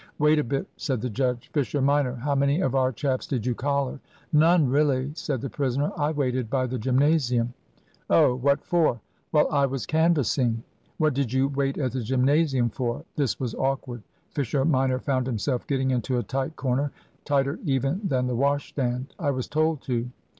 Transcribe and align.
"Wait 0.17 0.39
a 0.39 0.43
bit," 0.43 0.65
said 0.77 0.99
the 0.99 1.11
judge. 1.11 1.51
"Fisher 1.53 1.79
minor, 1.79 2.15
how 2.15 2.33
many 2.33 2.59
of 2.59 2.73
our 2.73 2.91
chaps 2.91 3.27
did 3.27 3.45
you 3.45 3.53
collar?" 3.53 3.99
"None, 4.33 4.67
really," 4.67 5.11
said 5.13 5.41
the 5.41 5.49
prisoner. 5.51 5.91
"I 5.95 6.09
waited 6.11 6.49
by 6.49 6.65
the 6.65 6.79
gymnasium." 6.79 7.53
"Oh. 8.09 8.33
What 8.33 8.63
for?" 8.63 8.99
"Well, 9.31 9.47
I 9.51 9.67
was 9.67 9.85
canvassing." 9.85 10.63
"What 10.97 11.13
did 11.13 11.31
you 11.31 11.49
wait 11.49 11.77
at 11.77 11.91
the 11.91 12.01
gymnasium 12.01 12.71
for?" 12.71 13.05
This 13.15 13.39
was 13.39 13.53
awkward. 13.53 14.01
Fisher 14.31 14.65
minor 14.65 14.97
found 14.97 15.27
himself 15.27 15.67
getting 15.67 15.91
into 15.91 16.17
a 16.17 16.23
tight 16.23 16.55
corner, 16.55 16.91
tighter 17.23 17.59
even 17.63 18.01
than 18.03 18.25
the 18.25 18.33
wash 18.35 18.69
stand. 18.69 19.13
"I 19.19 19.29
was 19.29 19.47
told 19.47 19.81
to." 19.83 20.09